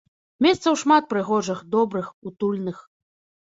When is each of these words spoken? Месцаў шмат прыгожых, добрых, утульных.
Месцаў 0.45 0.77
шмат 0.83 1.03
прыгожых, 1.11 1.61
добрых, 1.75 2.09
утульных. 2.31 2.83